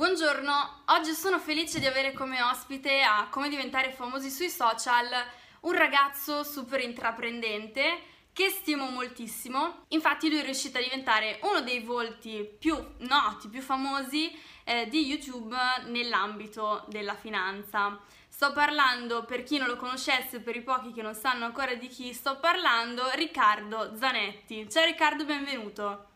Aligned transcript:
Buongiorno, 0.00 0.84
oggi 0.86 1.12
sono 1.12 1.38
felice 1.38 1.78
di 1.78 1.84
avere 1.84 2.14
come 2.14 2.40
ospite 2.40 3.02
a 3.02 3.28
Come 3.28 3.50
diventare 3.50 3.92
famosi 3.92 4.30
sui 4.30 4.48
social 4.48 5.08
un 5.60 5.72
ragazzo 5.72 6.42
super 6.42 6.80
intraprendente 6.80 7.98
che 8.32 8.48
stimo 8.48 8.88
moltissimo. 8.88 9.84
Infatti 9.88 10.30
lui 10.30 10.38
è 10.38 10.42
riuscito 10.42 10.78
a 10.78 10.80
diventare 10.80 11.38
uno 11.42 11.60
dei 11.60 11.80
volti 11.80 12.48
più 12.58 12.74
noti, 13.00 13.48
più 13.48 13.60
famosi 13.60 14.34
eh, 14.64 14.88
di 14.88 15.04
YouTube 15.04 15.54
nell'ambito 15.88 16.86
della 16.88 17.14
finanza. 17.14 18.00
Sto 18.26 18.54
parlando, 18.54 19.26
per 19.26 19.42
chi 19.42 19.58
non 19.58 19.68
lo 19.68 19.76
conoscesse, 19.76 20.40
per 20.40 20.56
i 20.56 20.62
pochi 20.62 20.94
che 20.94 21.02
non 21.02 21.14
sanno 21.14 21.44
ancora 21.44 21.74
di 21.74 21.88
chi 21.88 22.14
sto 22.14 22.38
parlando, 22.40 23.02
Riccardo 23.12 23.94
Zanetti. 23.94 24.66
Ciao 24.70 24.86
Riccardo, 24.86 25.26
benvenuto. 25.26 26.09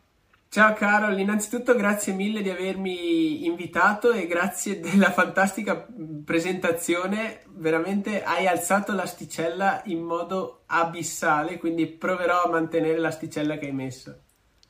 Ciao 0.49 0.73
Carol, 0.73 1.19
innanzitutto 1.19 1.75
grazie 1.75 2.13
mille 2.13 2.41
di 2.41 2.49
avermi 2.49 3.45
invitato 3.45 4.11
e 4.13 4.25
grazie 4.25 4.79
della 4.79 5.11
fantastica 5.11 5.85
presentazione, 6.23 7.41
veramente 7.55 8.23
hai 8.23 8.47
alzato 8.47 8.93
l'asticella 8.93 9.81
in 9.85 10.01
modo 10.01 10.63
abissale, 10.67 11.57
quindi 11.57 11.87
proverò 11.87 12.43
a 12.43 12.49
mantenere 12.49 12.97
l'asticella 12.99 13.57
che 13.57 13.65
hai 13.65 13.73
messo. 13.73 14.19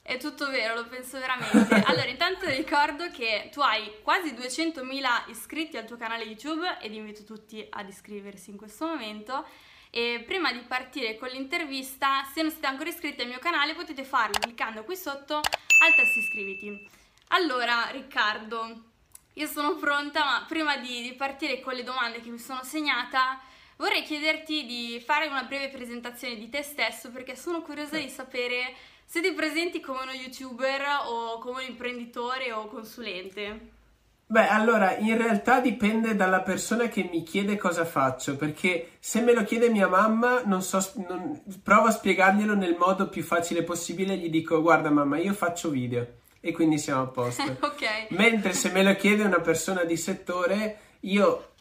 È 0.08 0.18
tutto 0.18 0.52
vero, 0.52 0.76
lo 0.76 0.88
penso 0.88 1.18
veramente. 1.18 1.82
Allora, 1.90 2.06
intanto 2.06 2.46
ricordo 2.46 3.10
che 3.10 3.50
tu 3.52 3.60
hai 3.62 3.92
quasi 4.04 4.34
200.000 4.34 5.30
iscritti 5.30 5.78
al 5.78 5.86
tuo 5.86 5.98
canale 5.98 6.26
YouTube 6.26 6.78
ed 6.80 6.94
invito 6.94 7.24
tutti 7.24 7.66
ad 7.68 7.88
iscriversi 7.88 8.52
in 8.52 8.58
questo 8.58 8.86
momento 8.86 9.44
e 9.98 10.22
prima 10.26 10.52
di 10.52 10.60
partire 10.60 11.16
con 11.16 11.30
l'intervista, 11.30 12.26
se 12.34 12.42
non 12.42 12.52
siete 12.52 12.68
ancora 12.68 12.90
iscritti 12.90 13.22
al 13.22 13.30
mio 13.30 13.40
canale, 13.40 13.76
potete 13.76 14.04
farlo 14.04 14.38
cliccando 14.38 14.84
qui 14.84 14.98
sotto 14.98 15.36
al 15.38 15.96
tasto 15.96 16.20
iscriviti. 16.20 16.86
Allora, 17.30 17.88
Riccardo, 17.92 18.84
io 19.32 19.48
sono 19.48 19.76
pronta, 19.78 20.26
ma 20.26 20.46
prima 20.46 20.76
di, 20.76 21.02
di 21.02 21.14
partire 21.14 21.62
con 21.62 21.76
le 21.76 21.84
domande 21.84 22.20
che 22.20 22.30
mi 22.30 22.40
sono 22.40 22.62
segnata, 22.66 23.40
vorrei 23.78 24.04
chiederti 24.04 24.66
di 24.66 25.00
fare 25.00 25.28
una 25.28 25.44
breve 25.44 25.70
presentazione 25.70 26.36
di 26.36 26.50
te 26.50 26.62
stesso 26.62 27.10
perché 27.10 27.38
sono 27.38 27.62
curiosa 27.62 27.96
di 27.96 28.10
sapere 28.10 28.76
se 29.06 29.22
ti 29.22 29.32
presenti 29.32 29.80
come 29.80 30.02
uno 30.02 30.12
youtuber 30.12 31.04
o 31.06 31.38
come 31.40 31.64
un 31.64 31.70
imprenditore 31.70 32.52
o 32.52 32.68
consulente. 32.68 33.72
Beh, 34.28 34.48
allora, 34.48 34.98
in 34.98 35.18
realtà 35.18 35.60
dipende 35.60 36.16
dalla 36.16 36.42
persona 36.42 36.88
che 36.88 37.08
mi 37.12 37.22
chiede 37.22 37.58
cosa 37.58 37.86
faccio, 37.86 38.36
perché 38.36 38.94
se 39.00 39.22
me 39.22 39.34
lo 39.34 39.44
chiede 39.44 39.70
mia 39.70 39.88
mamma, 39.88 40.42
non 40.46 40.64
so, 40.64 40.80
non, 41.08 41.44
provo 41.62 41.88
a 41.88 41.92
spiegarglielo 41.92 42.56
nel 42.56 42.76
modo 42.76 43.08
più 43.08 43.22
facile 43.22 43.62
possibile, 43.62 44.18
gli 44.18 44.30
dico, 44.32 44.62
guarda 44.62 44.90
mamma, 44.90 45.20
io 45.20 45.34
faccio 45.34 45.70
video, 45.70 46.08
e 46.40 46.52
quindi 46.52 46.80
siamo 46.80 47.04
a 47.04 47.08
posto. 47.08 47.44
ok. 47.62 48.08
Mentre 48.10 48.54
se 48.54 48.72
me 48.72 48.82
lo 48.82 48.96
chiede 48.96 49.24
una 49.24 49.42
persona 49.42 49.84
di 49.84 49.96
settore, 49.96 50.78
io 51.02 51.52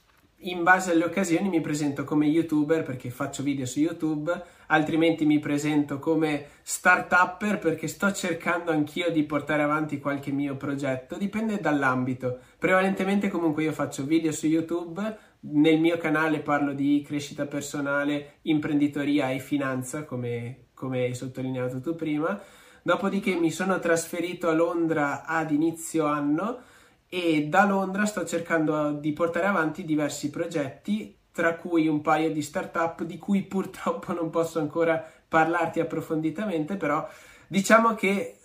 in 0.44 0.62
base 0.62 0.92
alle 0.92 1.04
occasioni 1.04 1.48
mi 1.48 1.60
presento 1.60 2.04
come 2.04 2.26
youtuber 2.26 2.82
perché 2.82 3.10
faccio 3.10 3.42
video 3.42 3.66
su 3.66 3.80
YouTube, 3.80 4.42
altrimenti 4.66 5.24
mi 5.24 5.38
presento 5.38 5.98
come 5.98 6.46
start-upper 6.62 7.58
perché 7.58 7.86
sto 7.86 8.12
cercando 8.12 8.70
anch'io 8.70 9.10
di 9.10 9.22
portare 9.24 9.62
avanti 9.62 10.00
qualche 10.00 10.32
mio 10.32 10.56
progetto, 10.56 11.16
dipende 11.16 11.60
dall'ambito. 11.60 12.38
Prevalentemente 12.58 13.28
comunque 13.28 13.62
io 13.62 13.72
faccio 13.72 14.04
video 14.04 14.32
su 14.32 14.46
YouTube, 14.46 15.16
nel 15.40 15.78
mio 15.78 15.96
canale 15.96 16.40
parlo 16.40 16.72
di 16.72 17.02
crescita 17.06 17.46
personale, 17.46 18.38
imprenditoria 18.42 19.30
e 19.30 19.38
finanza, 19.38 20.04
come, 20.04 20.66
come 20.74 21.04
hai 21.04 21.14
sottolineato 21.14 21.80
tu 21.80 21.94
prima. 21.94 22.40
Dopodiché 22.82 23.34
mi 23.34 23.50
sono 23.50 23.78
trasferito 23.78 24.48
a 24.48 24.52
Londra 24.52 25.24
ad 25.24 25.50
inizio 25.50 26.04
anno 26.04 26.72
e 27.08 27.46
da 27.46 27.64
Londra 27.64 28.06
sto 28.06 28.24
cercando 28.24 28.92
di 28.92 29.12
portare 29.12 29.46
avanti 29.46 29.84
diversi 29.84 30.30
progetti, 30.30 31.16
tra 31.32 31.56
cui 31.56 31.88
un 31.88 32.00
paio 32.00 32.30
di 32.32 32.42
startup 32.42 33.02
di 33.02 33.18
cui 33.18 33.42
purtroppo 33.42 34.12
non 34.12 34.30
posso 34.30 34.58
ancora 34.58 35.04
parlarti 35.26 35.80
approfonditamente, 35.80 36.76
però 36.76 37.08
diciamo 37.46 37.94
che 37.94 38.38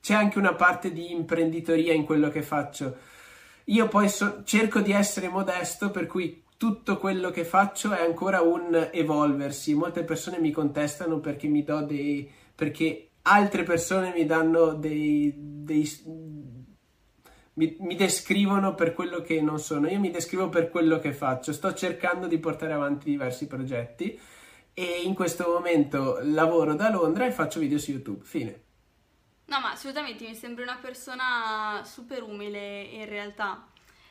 c'è 0.00 0.14
anche 0.14 0.38
una 0.38 0.54
parte 0.54 0.92
di 0.92 1.12
imprenditoria 1.12 1.92
in 1.92 2.04
quello 2.04 2.28
che 2.28 2.42
faccio. 2.42 2.96
Io 3.66 3.88
poi 3.88 4.08
so- 4.08 4.42
cerco 4.44 4.80
di 4.80 4.92
essere 4.92 5.28
modesto, 5.28 5.90
per 5.90 6.06
cui 6.06 6.42
tutto 6.56 6.98
quello 6.98 7.30
che 7.30 7.44
faccio 7.44 7.92
è 7.92 8.02
ancora 8.02 8.40
un 8.42 8.90
evolversi. 8.92 9.74
Molte 9.74 10.04
persone 10.04 10.38
mi 10.38 10.50
contestano 10.50 11.20
perché 11.20 11.48
mi 11.48 11.62
do 11.64 11.80
dei 11.80 12.30
perché 12.54 13.08
altre 13.22 13.62
persone 13.62 14.12
mi 14.14 14.26
danno 14.26 14.74
dei, 14.74 15.32
dei 15.36 15.84
mi, 17.54 17.76
mi, 17.80 17.94
descrivono 17.96 18.74
per 18.74 18.94
quello 18.94 19.20
che 19.20 19.40
non 19.40 19.58
sono, 19.58 19.88
io 19.88 20.00
mi 20.00 20.10
descrivo 20.10 20.48
per 20.48 20.70
quello 20.70 20.98
che 20.98 21.12
faccio, 21.12 21.52
sto 21.52 21.72
cercando 21.72 22.26
di 22.26 22.38
portare 22.38 22.72
avanti 22.72 23.10
diversi 23.10 23.46
progetti 23.46 24.18
e 24.74 25.02
in 25.04 25.14
questo 25.14 25.48
momento 25.48 26.18
lavoro 26.22 26.74
da 26.74 26.90
Londra 26.90 27.26
e 27.26 27.32
faccio 27.32 27.60
video 27.60 27.78
su 27.78 27.92
YouTube, 27.92 28.24
fine. 28.24 28.62
No, 29.46 29.60
ma 29.60 29.72
assolutamente 29.72 30.26
mi 30.26 30.34
sembri 30.34 30.62
una 30.62 30.78
persona 30.80 31.82
super 31.84 32.22
umile 32.22 32.82
in 32.82 33.06
realtà. 33.06 33.68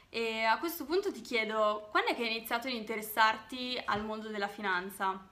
E 0.09 0.43
a 0.43 0.59
questo 0.59 0.85
punto 0.85 1.11
ti 1.11 1.21
chiedo, 1.21 1.87
quando 1.89 2.11
è 2.11 2.15
che 2.15 2.21
hai 2.21 2.35
iniziato 2.35 2.67
ad 2.67 2.73
interessarti 2.73 3.81
al 3.83 4.05
mondo 4.05 4.29
della 4.29 4.47
finanza? 4.47 5.27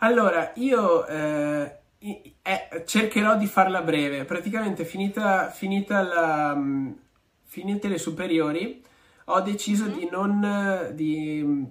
Allora, 0.00 0.52
io 0.56 1.06
eh, 1.06 1.78
eh, 1.98 2.82
cercherò 2.84 3.36
di 3.36 3.46
farla 3.46 3.80
breve. 3.80 4.26
Praticamente 4.26 4.84
finita, 4.84 5.48
finita 5.48 6.02
la, 6.02 6.54
finite 7.56 7.88
le 7.88 7.96
superiori, 7.96 8.82
ho 9.24 9.40
deciso 9.40 9.84
mm-hmm. 9.84 9.98
di, 9.98 10.08
non, 10.10 10.90
di, 10.92 11.66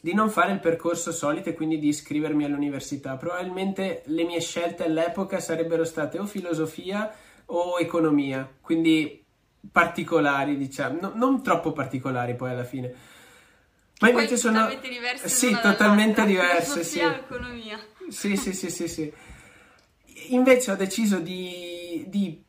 di 0.00 0.14
non 0.14 0.30
fare 0.30 0.52
il 0.52 0.60
percorso 0.60 1.12
solito 1.12 1.50
e 1.50 1.52
quindi 1.52 1.78
di 1.78 1.88
iscrivermi 1.88 2.44
all'università. 2.44 3.16
Probabilmente 3.16 4.02
le 4.06 4.24
mie 4.24 4.40
scelte 4.40 4.84
all'epoca 4.84 5.40
sarebbero 5.40 5.84
state 5.84 6.18
o 6.18 6.24
filosofia 6.24 7.14
o 7.46 7.78
economia, 7.78 8.50
quindi 8.62 9.22
particolari, 9.70 10.56
diciamo, 10.56 10.98
no, 11.02 11.12
non 11.14 11.42
troppo 11.42 11.72
particolari 11.72 12.34
poi 12.34 12.52
alla 12.52 12.64
fine. 12.64 12.94
Ma 14.00 14.08
invece 14.08 14.38
sono 14.38 14.60
totalmente 14.60 14.88
diverse. 14.88 15.28
Sì, 15.28 15.58
totalmente 15.60 16.24
diverse, 16.24 16.82
sì. 16.82 17.00
economia. 17.00 17.78
Sì, 18.08 18.36
sì, 18.38 18.54
sì, 18.54 18.70
sì, 18.70 18.88
sì. 18.88 19.12
Invece 20.28 20.70
ho 20.70 20.76
deciso 20.76 21.18
di, 21.18 22.04
di 22.08 22.42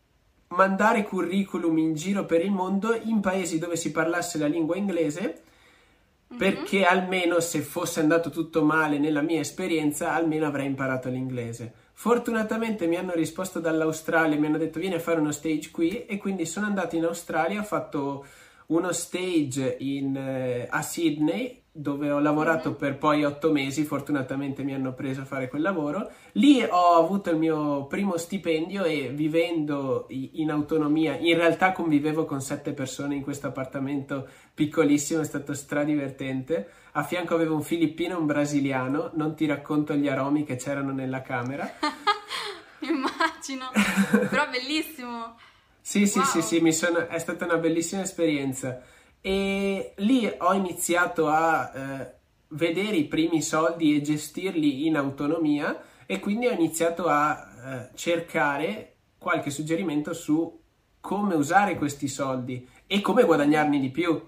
mandare 0.55 1.03
curriculum 1.03 1.77
in 1.77 1.93
giro 1.93 2.25
per 2.25 2.43
il 2.43 2.51
mondo 2.51 2.95
in 2.95 3.19
paesi 3.19 3.59
dove 3.59 3.75
si 3.75 3.91
parlasse 3.91 4.37
la 4.37 4.47
lingua 4.47 4.75
inglese 4.75 5.21
mm-hmm. 5.21 6.37
perché 6.39 6.83
almeno 6.83 7.39
se 7.39 7.61
fosse 7.61 7.99
andato 7.99 8.29
tutto 8.29 8.63
male 8.63 8.97
nella 8.97 9.21
mia 9.21 9.39
esperienza 9.39 10.13
almeno 10.13 10.45
avrei 10.45 10.65
imparato 10.65 11.09
l'inglese 11.09 11.73
fortunatamente 11.93 12.87
mi 12.87 12.95
hanno 12.95 13.13
risposto 13.13 13.59
dall'Australia 13.59 14.39
mi 14.39 14.47
hanno 14.47 14.57
detto 14.57 14.79
vieni 14.79 14.95
a 14.95 14.99
fare 14.99 15.19
uno 15.19 15.31
stage 15.31 15.71
qui 15.71 16.05
e 16.05 16.17
quindi 16.17 16.45
sono 16.45 16.65
andato 16.65 16.95
in 16.95 17.05
Australia 17.05 17.59
ho 17.59 17.63
fatto 17.63 18.25
uno 18.67 18.91
stage 18.91 19.75
in, 19.79 20.15
eh, 20.15 20.67
a 20.69 20.81
Sydney 20.81 21.63
dove 21.77 22.09
ho 22.09 22.19
lavorato 22.19 22.69
mm-hmm. 22.69 22.77
per 22.77 22.97
poi 22.97 23.25
otto 23.25 23.51
mesi, 23.51 23.83
fortunatamente 23.83 24.63
mi 24.63 24.73
hanno 24.73 24.93
preso 24.93 25.21
a 25.21 25.25
fare 25.25 25.49
quel 25.49 25.61
lavoro. 25.61 26.09
Lì 26.33 26.63
ho 26.63 26.95
avuto 26.95 27.31
il 27.31 27.37
mio 27.37 27.85
primo 27.87 28.15
stipendio 28.15 28.85
e 28.85 29.09
vivendo 29.13 30.07
in 30.09 30.51
autonomia, 30.51 31.17
in 31.17 31.35
realtà 31.35 31.73
convivevo 31.73 32.23
con 32.23 32.39
sette 32.39 32.71
persone 32.71 33.15
in 33.15 33.23
questo 33.23 33.47
appartamento 33.47 34.25
piccolissimo, 34.53 35.19
è 35.19 35.25
stato 35.25 35.53
stradivertente. 35.53 36.69
A 36.93 37.03
fianco 37.03 37.35
avevo 37.35 37.55
un 37.55 37.63
filippino 37.63 38.15
e 38.15 38.19
un 38.19 38.25
brasiliano, 38.25 39.11
non 39.15 39.35
ti 39.35 39.45
racconto 39.45 39.95
gli 39.95 40.07
aromi 40.07 40.45
che 40.45 40.55
c'erano 40.55 40.93
nella 40.93 41.21
camera. 41.21 41.69
Immagino, 42.79 43.69
però 44.29 44.49
bellissimo. 44.49 45.35
Sì, 45.81 46.07
sì, 46.07 46.19
wow. 46.19 46.27
sì, 46.27 46.41
sì, 46.41 46.71
sono... 46.71 47.05
è 47.09 47.19
stata 47.19 47.43
una 47.43 47.57
bellissima 47.57 48.01
esperienza 48.01 48.81
e 49.25 49.93
lì 49.95 50.31
ho 50.37 50.53
iniziato 50.53 51.29
a 51.29 51.71
eh, 51.73 52.13
vedere 52.49 52.95
i 52.95 53.05
primi 53.05 53.41
soldi 53.41 53.95
e 53.95 54.01
gestirli 54.01 54.85
in 54.85 54.97
autonomia 54.97 55.81
e 56.05 56.19
quindi 56.19 56.45
ho 56.45 56.51
iniziato 56.51 57.07
a 57.07 57.33
eh, 57.33 57.89
cercare 57.95 58.97
qualche 59.17 59.49
suggerimento 59.49 60.13
su 60.13 60.61
come 60.99 61.33
usare 61.33 61.75
questi 61.75 62.07
soldi 62.07 62.69
e 62.85 63.01
come 63.01 63.23
guadagnarne 63.23 63.79
di 63.79 63.89
più. 63.89 64.21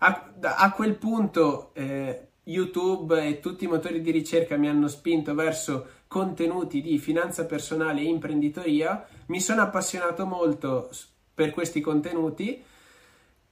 A, 0.00 0.32
a 0.42 0.72
quel 0.72 0.96
punto 0.96 1.72
eh, 1.72 2.28
YouTube 2.42 3.26
e 3.26 3.40
tutti 3.40 3.64
i 3.64 3.68
motori 3.68 4.02
di 4.02 4.10
ricerca 4.10 4.58
mi 4.58 4.68
hanno 4.68 4.88
spinto 4.88 5.34
verso 5.34 5.86
contenuti 6.06 6.82
di 6.82 6.98
finanza 6.98 7.46
personale 7.46 8.02
e 8.02 8.08
imprenditoria, 8.08 9.06
mi 9.28 9.40
sono 9.40 9.62
appassionato 9.62 10.26
molto 10.26 10.90
per 11.32 11.50
questi 11.50 11.80
contenuti 11.80 12.72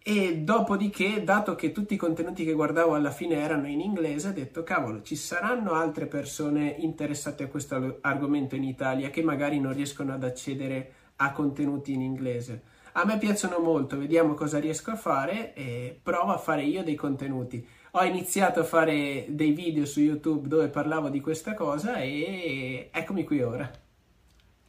e 0.04 0.38
dopodiché, 0.38 1.22
dato 1.22 1.54
che 1.54 1.70
tutti 1.70 1.94
i 1.94 1.96
contenuti 1.96 2.44
che 2.44 2.52
guardavo 2.52 2.94
alla 2.94 3.12
fine 3.12 3.37
erano 3.37 3.69
in 3.69 3.81
inglese, 3.81 4.28
ho 4.28 4.32
detto 4.32 4.64
cavolo, 4.64 5.02
ci 5.02 5.14
saranno 5.14 5.75
altre 5.75 6.06
persone 6.06 6.75
interessate 6.78 7.44
a 7.44 7.49
questo 7.49 7.99
argomento 8.00 8.56
in 8.56 8.64
Italia 8.64 9.10
che 9.10 9.22
magari 9.22 9.60
non 9.60 9.72
riescono 9.72 10.12
ad 10.12 10.25
accedere 10.25 10.93
a 11.16 11.31
contenuti 11.31 11.93
in 11.93 12.02
inglese. 12.02 12.62
a 12.94 13.04
me 13.06 13.16
piacciono 13.16 13.58
molto, 13.58 13.96
vediamo 13.96 14.34
cosa 14.34 14.58
riesco 14.58 14.90
a 14.90 14.96
fare 14.96 15.54
e 15.54 15.99
provo 16.02 16.32
a 16.32 16.38
fare 16.38 16.62
io 16.64 16.82
dei 16.82 16.94
contenuti. 16.96 17.66
Ho 17.93 18.05
iniziato 18.05 18.60
a 18.60 18.64
fare 18.64 19.26
dei 19.28 19.52
video 19.52 19.87
su 19.87 20.00
YouTube 20.00 20.48
dove 20.48 20.69
parlavo 20.69 21.08
di 21.08 21.20
questa 21.20 21.55
cosa 21.55 21.96
e 21.96 22.90
eccomi 22.93 23.25
qui 23.25 23.40
ora. 23.40 23.70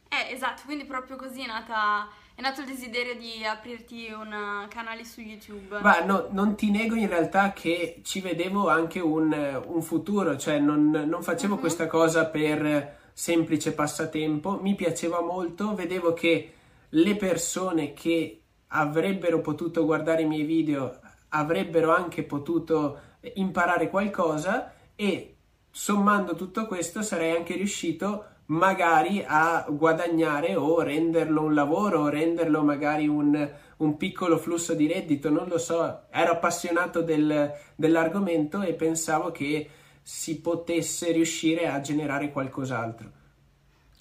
Eh, 0.08 0.32
esatto, 0.32 0.62
quindi 0.64 0.84
proprio 0.84 1.16
così 1.16 1.42
è 1.42 1.46
nata 1.46 2.08
è 2.34 2.40
nato 2.40 2.62
il 2.62 2.66
desiderio 2.66 3.14
di 3.14 3.44
aprirti 3.44 4.10
un 4.12 4.66
canale 4.68 5.04
su 5.04 5.20
YouTube? 5.20 5.80
Ma 5.80 6.00
no, 6.00 6.26
non 6.30 6.56
ti 6.56 6.70
nego 6.70 6.96
in 6.96 7.08
realtà 7.08 7.52
che 7.52 8.00
ci 8.02 8.20
vedevo 8.20 8.68
anche 8.68 8.98
un, 8.98 9.62
un 9.66 9.82
futuro, 9.82 10.36
cioè 10.36 10.58
non, 10.58 10.90
non 10.90 11.22
facevo 11.22 11.54
uh-huh. 11.54 11.60
questa 11.60 11.86
cosa 11.86 12.26
per 12.26 13.02
semplice 13.12 13.72
passatempo, 13.72 14.58
mi 14.60 14.74
piaceva 14.74 15.20
molto, 15.22 15.74
vedevo 15.74 16.12
che 16.12 16.52
le 16.88 17.16
persone 17.16 17.92
che 17.92 18.40
avrebbero 18.68 19.40
potuto 19.40 19.84
guardare 19.84 20.22
i 20.22 20.26
miei 20.26 20.42
video 20.42 20.98
avrebbero 21.28 21.94
anche 21.94 22.24
potuto 22.24 23.00
imparare 23.34 23.88
qualcosa 23.88 24.72
e 24.96 25.36
sommando 25.70 26.34
tutto 26.34 26.66
questo 26.66 27.02
sarei 27.02 27.36
anche 27.36 27.54
riuscito 27.54 28.26
magari 28.46 29.24
a 29.26 29.64
guadagnare 29.68 30.54
o 30.56 30.80
renderlo 30.82 31.42
un 31.42 31.54
lavoro 31.54 32.00
o 32.00 32.08
renderlo 32.08 32.62
magari 32.62 33.08
un, 33.08 33.50
un 33.78 33.96
piccolo 33.96 34.38
flusso 34.38 34.74
di 34.74 34.86
reddito, 34.86 35.30
non 35.30 35.48
lo 35.48 35.58
so, 35.58 36.02
ero 36.10 36.32
appassionato 36.32 37.00
del, 37.00 37.52
dell'argomento 37.74 38.60
e 38.62 38.74
pensavo 38.74 39.30
che 39.30 39.68
si 40.02 40.40
potesse 40.40 41.12
riuscire 41.12 41.68
a 41.68 41.80
generare 41.80 42.30
qualcos'altro. 42.30 43.22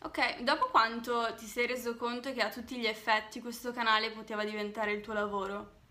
Ok, 0.03 0.41
dopo 0.41 0.67
quanto 0.69 1.33
ti 1.37 1.45
sei 1.45 1.65
reso 1.65 1.95
conto 1.95 2.33
che 2.33 2.41
a 2.41 2.49
tutti 2.49 2.77
gli 2.77 2.85
effetti 2.85 3.39
questo 3.39 3.71
canale 3.71 4.11
poteva 4.11 4.43
diventare 4.43 4.91
il 4.91 4.99
tuo 4.99 5.13
lavoro? 5.13 5.81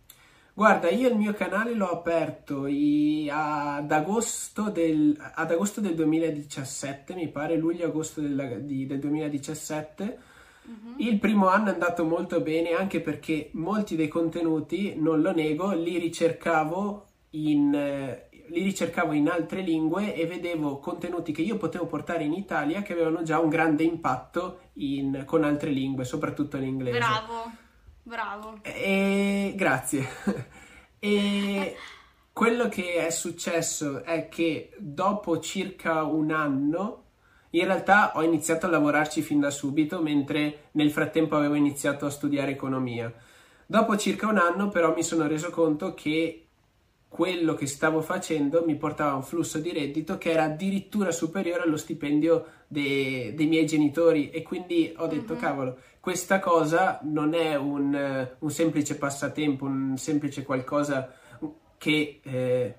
Guarda, 0.55 0.91
io 0.91 1.09
il 1.09 1.17
mio 1.17 1.33
canale 1.33 1.73
l'ho 1.73 1.89
aperto 1.89 2.67
i, 2.67 3.27
ad, 3.33 3.91
agosto 3.91 4.69
del, 4.69 5.17
ad, 5.35 5.51
agosto 5.51 5.81
del, 5.81 5.95
2017, 5.95 7.15
mi 7.15 7.29
pare, 7.29 7.57
luglio-agosto 7.57 8.21
del, 8.21 8.63
del 8.63 8.99
2017. 8.99 10.19
Uh-huh. 10.65 10.95
Il 10.99 11.19
primo 11.19 11.49
anno 11.49 11.71
è 11.71 11.73
andato 11.73 12.05
molto 12.05 12.41
bene 12.43 12.73
anche 12.73 13.01
perché 13.01 13.49
molti 13.53 13.97
dei 13.97 14.09
contenuti, 14.09 14.95
non 14.97 15.23
lo 15.23 15.33
nego, 15.33 15.73
li 15.73 15.97
ricercavo 15.97 17.07
in, 17.31 17.75
eh, 17.75 18.29
li 18.49 18.63
ricercavo 18.63 19.13
in 19.13 19.31
altre 19.31 19.63
lingue 19.63 20.15
e 20.15 20.27
vedevo 20.27 20.79
contenuti 20.81 21.33
che 21.33 21.41
io 21.41 21.57
potevo 21.57 21.87
portare 21.87 22.25
in 22.25 22.35
Italia 22.35 22.83
che 22.83 22.93
avevano 22.93 23.23
già 23.23 23.39
un 23.39 23.49
grande 23.49 23.85
impatto 23.85 24.59
in, 24.75 25.23
con 25.25 25.45
altre 25.45 25.71
lingue, 25.71 26.05
soprattutto 26.05 26.59
in 26.59 26.65
inglese. 26.65 26.99
Bravo. 26.99 27.62
Bravo. 28.03 28.59
E 28.63 29.53
grazie. 29.57 30.07
e 30.99 31.77
quello 32.33 32.69
che 32.69 33.07
è 33.07 33.11
successo 33.11 34.03
è 34.03 34.29
che 34.29 34.71
dopo 34.79 35.39
circa 35.41 36.03
un 36.03 36.31
anno 36.31 37.03
in 37.51 37.65
realtà 37.67 38.13
ho 38.15 38.23
iniziato 38.23 38.67
a 38.67 38.71
lavorarci 38.71 39.21
fin 39.21 39.41
da 39.41 39.51
subito, 39.51 40.01
mentre 40.01 40.69
nel 40.73 40.91
frattempo 40.91 41.37
avevo 41.37 41.55
iniziato 41.55 42.07
a 42.07 42.11
studiare 42.11 42.53
economia. 42.53 43.13
Dopo 43.67 43.97
circa 43.97 44.27
un 44.27 44.39
anno 44.39 44.69
però 44.69 44.95
mi 44.95 45.03
sono 45.03 45.27
reso 45.27 45.51
conto 45.51 45.93
che 45.93 46.49
quello 47.13 47.53
che 47.53 47.67
stavo 47.67 48.01
facendo 48.01 48.65
mi 48.65 48.75
portava 48.75 49.11
a 49.11 49.17
un 49.17 49.23
flusso 49.23 49.59
di 49.59 49.71
reddito 49.71 50.17
che 50.17 50.31
era 50.31 50.45
addirittura 50.45 51.13
superiore 51.13 51.63
allo 51.63 51.77
stipendio 51.77 52.47
de- 52.67 53.35
dei 53.37 53.47
miei 53.47 53.67
genitori 53.67 54.31
e 54.31 54.41
quindi 54.43 54.95
ho 54.97 55.07
detto 55.07 55.35
mm-hmm. 55.35 55.43
cavolo, 55.43 55.77
questa 56.01 56.39
cosa 56.41 57.01
non 57.03 57.35
è 57.35 57.55
un, 57.55 58.29
un, 58.39 58.51
semplice 58.51 58.97
passatempo, 58.97 59.67
un 59.67 59.99
semplice 59.99 60.43
qualcosa 60.43 61.13
che, 61.77 62.21
eh, 62.23 62.75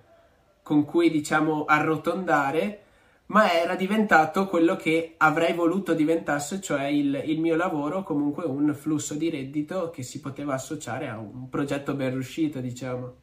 con 0.63 0.83
cui 0.83 1.11
diciamo 1.11 1.65
arrotondare, 1.65 2.81
ma 3.27 3.53
era 3.53 3.75
diventato 3.75 4.47
quello 4.47 4.75
che 4.75 5.13
avrei 5.17 5.53
voluto 5.53 5.93
diventasse, 5.93 6.59
cioè 6.59 6.85
il, 6.85 7.21
il 7.25 7.39
mio 7.39 7.55
lavoro, 7.55 8.01
comunque 8.01 8.45
un 8.45 8.73
flusso 8.73 9.13
di 9.13 9.29
reddito 9.29 9.91
che 9.91 10.01
si 10.01 10.19
poteva 10.19 10.55
associare 10.55 11.07
a 11.07 11.19
un 11.19 11.49
progetto 11.49 11.93
ben 11.93 12.09
riuscito, 12.09 12.59
diciamo. 12.59 13.21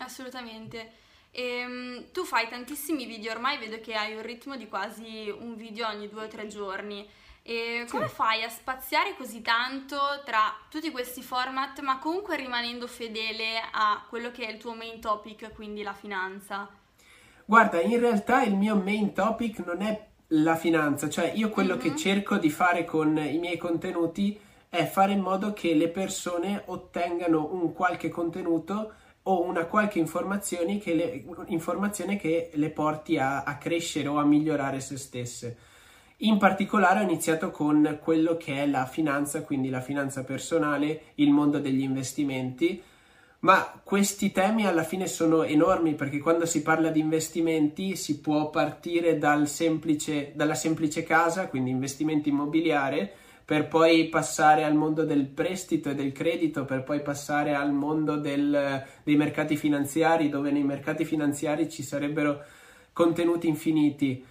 Assolutamente. 0.00 0.92
E, 1.30 1.42
ehm, 1.42 2.04
tu 2.12 2.24
fai 2.24 2.48
tantissimi 2.48 3.06
video, 3.06 3.32
ormai 3.32 3.58
vedo 3.58 3.80
che 3.80 3.94
hai 3.94 4.14
un 4.14 4.22
ritmo 4.22 4.56
di 4.56 4.68
quasi 4.68 5.32
un 5.36 5.56
video 5.56 5.88
ogni 5.88 6.08
due 6.08 6.24
o 6.24 6.28
tre 6.28 6.46
giorni. 6.46 7.08
E 7.42 7.86
come 7.88 8.06
sì. 8.06 8.14
fai 8.14 8.42
a 8.42 8.48
spaziare 8.48 9.16
così 9.16 9.40
tanto 9.40 9.96
tra 10.24 10.54
tutti 10.68 10.90
questi 10.90 11.22
format, 11.22 11.80
ma 11.80 11.98
comunque 11.98 12.36
rimanendo 12.36 12.86
fedele 12.86 13.60
a 13.72 14.04
quello 14.08 14.30
che 14.30 14.46
è 14.46 14.50
il 14.50 14.58
tuo 14.58 14.74
main 14.74 15.00
topic, 15.00 15.52
quindi 15.54 15.82
la 15.82 15.94
finanza? 15.94 16.68
Guarda, 17.44 17.80
in 17.80 17.98
realtà 17.98 18.42
il 18.42 18.54
mio 18.54 18.76
main 18.76 19.12
topic 19.14 19.64
non 19.64 19.80
è 19.80 20.08
la 20.28 20.54
finanza, 20.54 21.08
cioè 21.08 21.32
io 21.34 21.48
quello 21.48 21.76
mm-hmm. 21.76 21.82
che 21.82 21.96
cerco 21.96 22.36
di 22.36 22.50
fare 22.50 22.84
con 22.84 23.16
i 23.16 23.38
miei 23.38 23.56
contenuti 23.56 24.38
è 24.68 24.84
fare 24.84 25.12
in 25.12 25.20
modo 25.20 25.52
che 25.52 25.74
le 25.74 25.88
persone 25.88 26.62
ottengano 26.66 27.52
un 27.52 27.72
qualche 27.72 28.08
contenuto 28.08 28.94
o 29.24 29.42
una 29.42 29.66
qualche 29.66 29.98
informazione 29.98 30.78
che 30.78 30.94
le, 30.94 31.24
informazione 31.46 32.16
che 32.16 32.50
le 32.54 32.70
porti 32.70 33.18
a, 33.18 33.42
a 33.42 33.58
crescere 33.58 34.08
o 34.08 34.18
a 34.18 34.24
migliorare 34.24 34.80
se 34.80 34.96
stesse. 34.96 35.56
In 36.22 36.36
particolare 36.38 37.00
ho 37.00 37.02
iniziato 37.02 37.50
con 37.50 37.98
quello 38.02 38.36
che 38.36 38.62
è 38.62 38.66
la 38.66 38.84
finanza, 38.84 39.42
quindi 39.42 39.70
la 39.70 39.80
finanza 39.80 40.22
personale, 40.22 41.02
il 41.14 41.30
mondo 41.30 41.58
degli 41.58 41.80
investimenti, 41.80 42.82
ma 43.40 43.80
questi 43.82 44.30
temi 44.32 44.66
alla 44.66 44.82
fine 44.82 45.06
sono 45.06 45.44
enormi 45.44 45.94
perché 45.94 46.18
quando 46.18 46.44
si 46.44 46.60
parla 46.60 46.90
di 46.90 47.00
investimenti 47.00 47.96
si 47.96 48.20
può 48.20 48.50
partire 48.50 49.16
dal 49.16 49.48
semplice, 49.48 50.32
dalla 50.34 50.54
semplice 50.54 51.04
casa, 51.04 51.48
quindi 51.48 51.70
investimento 51.70 52.28
immobiliare, 52.28 53.14
per 53.50 53.66
poi 53.66 54.08
passare 54.08 54.62
al 54.62 54.76
mondo 54.76 55.04
del 55.04 55.26
prestito 55.26 55.90
e 55.90 55.96
del 55.96 56.12
credito, 56.12 56.64
per 56.64 56.84
poi 56.84 57.02
passare 57.02 57.52
al 57.52 57.72
mondo 57.72 58.14
del, 58.14 58.86
dei 59.02 59.16
mercati 59.16 59.56
finanziari, 59.56 60.28
dove 60.28 60.52
nei 60.52 60.62
mercati 60.62 61.04
finanziari 61.04 61.68
ci 61.68 61.82
sarebbero 61.82 62.44
contenuti 62.92 63.48
infiniti. 63.48 64.24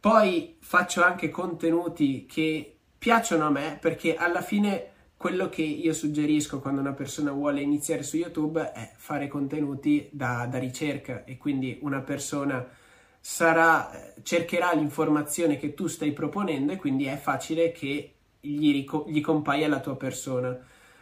Poi 0.00 0.56
faccio 0.60 1.02
anche 1.02 1.28
contenuti 1.28 2.24
che 2.24 2.76
piacciono 2.96 3.44
a 3.44 3.50
me 3.50 3.76
perché 3.78 4.16
alla 4.16 4.40
fine 4.40 4.92
quello 5.14 5.50
che 5.50 5.60
io 5.60 5.92
suggerisco 5.92 6.60
quando 6.60 6.80
una 6.80 6.94
persona 6.94 7.32
vuole 7.32 7.60
iniziare 7.60 8.02
su 8.02 8.16
YouTube 8.16 8.72
è 8.72 8.92
fare 8.96 9.28
contenuti 9.28 10.08
da, 10.10 10.48
da 10.50 10.56
ricerca 10.56 11.24
e 11.24 11.36
quindi 11.36 11.80
una 11.82 12.00
persona 12.00 12.66
sarà, 13.20 13.90
cercherà 14.22 14.72
l'informazione 14.72 15.58
che 15.58 15.74
tu 15.74 15.86
stai 15.86 16.12
proponendo 16.12 16.72
e 16.72 16.76
quindi 16.76 17.04
è 17.04 17.16
facile 17.18 17.70
che 17.70 18.13
gli, 18.44 18.86
gli 19.06 19.20
compaia 19.20 19.68
la 19.68 19.80
tua 19.80 19.96
persona. 19.96 20.58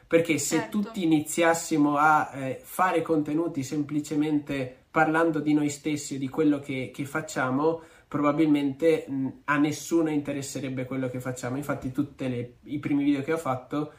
Perché 0.07 0.37
se 0.39 0.57
certo. 0.57 0.79
tutti 0.79 1.03
iniziassimo 1.05 1.97
a 1.97 2.31
eh, 2.35 2.61
fare 2.63 3.01
contenuti 3.01 3.63
semplicemente 3.63 4.85
parlando 4.91 5.41
di 5.41 5.55
noi 5.55 5.71
stessi 5.71 6.17
e 6.17 6.19
di 6.19 6.29
quello 6.29 6.61
che, 6.61 6.91
che 6.93 7.07
facciamo, 7.07 7.81
probabilmente 8.09 9.07
mh, 9.09 9.29
a 9.45 9.57
nessuno 9.57 10.11
interesserebbe 10.11 10.85
quello 10.85 11.09
che 11.09 11.19
facciamo. 11.19 11.57
Infatti, 11.57 11.91
tutti 11.93 12.55
i 12.65 12.79
primi 12.79 13.05
video 13.05 13.23
che 13.23 13.33
ho 13.33 13.39
fatto 13.39 13.93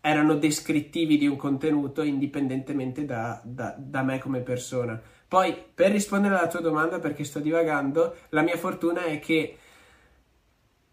erano 0.00 0.34
descrittivi 0.34 1.16
di 1.16 1.28
un 1.28 1.36
contenuto 1.36 2.02
indipendentemente 2.02 3.04
da, 3.04 3.40
da, 3.44 3.76
da 3.78 4.02
me 4.02 4.18
come 4.18 4.40
persona. 4.40 5.00
Poi, 5.28 5.56
per 5.72 5.92
rispondere 5.92 6.34
alla 6.34 6.48
tua 6.48 6.60
domanda, 6.60 6.98
perché 6.98 7.22
sto 7.22 7.38
divagando, 7.38 8.16
la 8.30 8.42
mia 8.42 8.56
fortuna 8.56 9.04
è 9.04 9.20
che 9.20 9.58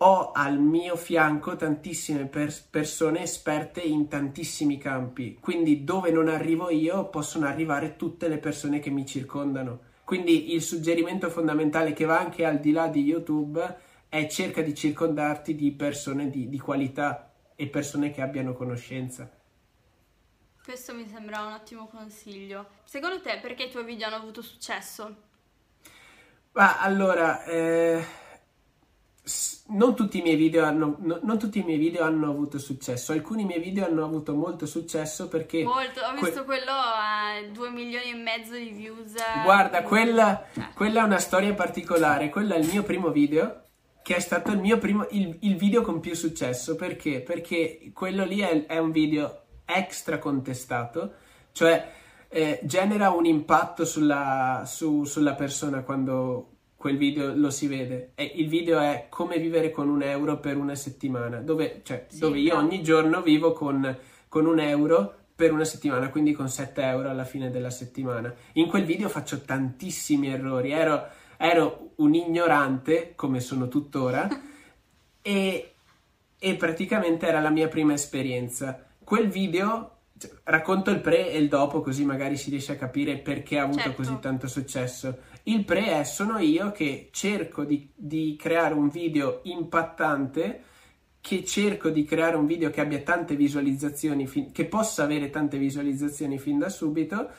ho 0.02 0.32
al 0.32 0.60
mio 0.60 0.96
fianco 0.96 1.58
tantissime 1.58 2.26
pers- 2.26 2.62
persone 2.62 3.24
esperte 3.24 3.82
in 3.82 4.08
tantissimi 4.08 4.78
campi, 4.78 5.38
quindi 5.42 5.84
dove 5.84 6.12
non 6.12 6.30
arrivo 6.30 6.70
io 6.70 7.10
possono 7.10 7.48
arrivare 7.48 7.98
tutte 7.98 8.30
le 8.30 8.38
persone 8.38 8.80
che 8.80 8.90
mi 8.90 9.06
circondano. 9.06 9.88
Quindi 10.06 10.54
il 10.54 10.62
suggerimento 10.62 11.30
fondamentale 11.30 11.94
che 11.94 12.06
va 12.06 12.18
anche 12.18 12.46
al 12.46 12.60
di 12.60 12.72
là 12.72 12.88
di 12.88 13.04
YouTube 13.04 13.78
è 14.08 14.26
cerca 14.28 14.62
di 14.62 14.74
circondarti 14.74 15.54
di 15.54 15.72
persone 15.72 16.30
di, 16.30 16.48
di 16.48 16.60
qualità 16.60 17.32
e 17.56 17.68
persone 17.68 18.12
che 18.12 18.22
abbiano 18.22 18.54
conoscenza. 18.54 19.30
Questo 20.64 20.96
mi 20.96 21.06
sembra 21.08 21.42
un 21.42 21.52
ottimo 21.52 21.88
consiglio. 21.88 22.68
Secondo 22.86 23.20
te 23.22 23.38
perché 23.42 23.64
i 23.64 23.70
tuoi 23.70 23.84
video 23.84 24.08
hanno 24.08 24.16
avuto 24.16 24.42
successo? 24.42 25.28
Ma 26.54 26.80
allora, 26.80 27.44
eh 27.44 28.19
non 29.68 29.96
tutti, 29.96 30.22
hanno, 30.58 30.98
no, 31.00 31.20
non 31.22 31.38
tutti 31.38 31.60
i 31.60 31.64
miei 31.64 31.78
video 31.78 32.04
hanno 32.04 32.30
avuto 32.30 32.58
successo, 32.58 33.12
alcuni 33.12 33.46
miei 33.46 33.60
video 33.60 33.86
hanno 33.86 34.04
avuto 34.04 34.34
molto 34.34 34.66
successo 34.66 35.28
perché... 35.28 35.64
Molto, 35.64 36.02
ho 36.02 36.14
visto 36.14 36.44
que- 36.44 36.58
quello 36.58 36.72
a 36.72 37.42
2 37.52 37.70
milioni 37.70 38.12
e 38.12 38.16
mezzo 38.16 38.54
di 38.54 38.70
views. 38.70 39.14
Guarda, 39.44 39.84
quella, 39.84 40.44
eh. 40.54 40.74
quella, 40.74 41.02
è 41.02 41.04
una 41.04 41.20
storia 41.20 41.54
particolare, 41.54 42.30
quello 42.30 42.54
è 42.56 42.58
il 42.58 42.68
mio 42.68 42.84
primo 42.84 43.12
video, 43.12 43.64
che 44.02 44.16
è 44.16 44.20
stato 44.20 44.52
il 44.52 44.60
mio 44.60 44.78
primo, 44.80 45.06
il, 45.12 45.38
il 45.42 45.56
video 45.56 45.82
con 45.82 46.00
più 46.00 46.16
successo, 46.16 46.76
perché? 46.76 47.22
Perché 47.22 47.92
quello 47.94 48.26
lì 48.26 48.40
è, 48.40 48.66
è 48.66 48.78
un 48.78 48.92
video 48.92 49.44
extra 49.66 50.18
contestato, 50.18 51.14
cioè 51.52 51.92
eh, 52.28 52.60
genera 52.64 53.12
un 53.12 53.26
impatto 53.26 53.86
sulla, 53.86 54.64
su, 54.66 55.04
sulla 55.04 55.36
persona 55.36 55.84
quando 55.84 56.59
quel 56.80 56.96
video 56.96 57.36
lo 57.36 57.50
si 57.50 57.68
vede. 57.68 58.12
E 58.16 58.32
il 58.36 58.48
video 58.48 58.80
è 58.80 59.08
come 59.10 59.38
vivere 59.38 59.70
con 59.70 59.90
un 59.90 60.02
euro 60.02 60.40
per 60.40 60.56
una 60.56 60.76
settimana, 60.76 61.42
dove, 61.42 61.82
cioè, 61.84 62.06
sì, 62.08 62.20
dove 62.20 62.40
io 62.40 62.56
ogni 62.56 62.82
giorno 62.82 63.22
vivo 63.22 63.52
con, 63.52 63.98
con 64.30 64.46
un 64.46 64.60
euro 64.60 65.14
per 65.36 65.52
una 65.52 65.66
settimana, 65.66 66.10
quindi 66.10 66.32
con 66.32 66.48
7 66.48 66.82
euro 66.82 67.10
alla 67.10 67.26
fine 67.26 67.50
della 67.50 67.70
settimana. 67.70 68.34
In 68.54 68.68
quel 68.68 68.86
video 68.86 69.10
faccio 69.10 69.42
tantissimi 69.42 70.30
errori, 70.30 70.72
ero, 70.72 71.10
ero 71.36 71.92
un 71.96 72.14
ignorante, 72.14 73.12
come 73.14 73.42
sono 73.42 73.68
tuttora, 73.68 74.30
e, 75.22 75.74
e 76.40 76.56
praticamente 76.56 77.28
era 77.28 77.42
la 77.42 77.50
mia 77.50 77.68
prima 77.68 77.92
esperienza. 77.92 78.86
Quel 79.04 79.28
video 79.28 79.98
racconto 80.44 80.92
il 80.92 81.00
pre 81.00 81.32
e 81.32 81.38
il 81.38 81.48
dopo 81.48 81.82
così 81.82 82.06
magari 82.06 82.38
si 82.38 82.50
riesce 82.50 82.74
a 82.74 82.78
capire 82.78 83.18
perché 83.18 83.58
ha 83.58 83.64
avuto 83.64 83.80
certo. 83.80 83.96
così 83.96 84.20
tanto 84.20 84.48
successo. 84.48 85.18
Il 85.44 85.64
pre 85.64 86.00
è 86.00 86.04
sono 86.04 86.38
io 86.40 86.72
che 86.72 87.10
cerco 87.12 87.64
di, 87.64 87.90
di, 87.96 88.36
creare 88.38 88.74
un 88.74 88.90
video 88.90 89.40
impattante 89.44 90.64
che 91.22 91.44
cerco 91.44 91.90
di 91.90 92.04
creare 92.06 92.36
un 92.36 92.46
video 92.46 92.70
che 92.70 92.82
abbia 92.82 93.00
tante 93.00 93.36
visualizzazioni, 93.36 94.26
fin- 94.26 94.52
che 94.52 94.66
possa 94.66 95.04
avere 95.04 95.30
tante 95.30 95.58
visualizzazioni 95.58 96.40
fin 96.40 96.60
da 96.60 96.70
subito 96.70 97.30